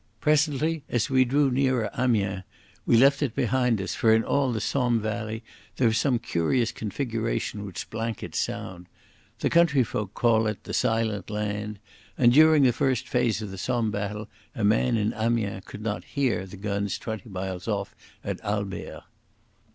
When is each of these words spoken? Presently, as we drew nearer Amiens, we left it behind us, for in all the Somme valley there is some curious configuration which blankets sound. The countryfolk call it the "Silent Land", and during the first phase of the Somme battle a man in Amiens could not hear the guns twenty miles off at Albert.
Presently, 0.19 0.81
as 0.89 1.11
we 1.11 1.25
drew 1.25 1.51
nearer 1.51 1.91
Amiens, 1.95 2.41
we 2.87 2.97
left 2.97 3.21
it 3.21 3.35
behind 3.35 3.79
us, 3.79 3.93
for 3.93 4.11
in 4.11 4.23
all 4.23 4.51
the 4.51 4.59
Somme 4.59 4.99
valley 4.99 5.43
there 5.75 5.89
is 5.89 5.99
some 5.99 6.17
curious 6.17 6.71
configuration 6.71 7.67
which 7.67 7.87
blankets 7.91 8.39
sound. 8.39 8.87
The 9.41 9.51
countryfolk 9.51 10.15
call 10.15 10.47
it 10.47 10.63
the 10.63 10.73
"Silent 10.73 11.29
Land", 11.29 11.77
and 12.17 12.33
during 12.33 12.63
the 12.63 12.73
first 12.73 13.07
phase 13.07 13.43
of 13.43 13.51
the 13.51 13.59
Somme 13.59 13.91
battle 13.91 14.27
a 14.55 14.63
man 14.63 14.97
in 14.97 15.13
Amiens 15.13 15.65
could 15.67 15.83
not 15.83 16.03
hear 16.05 16.47
the 16.47 16.57
guns 16.57 16.97
twenty 16.97 17.29
miles 17.29 17.67
off 17.67 17.93
at 18.23 18.41
Albert. 18.43 19.03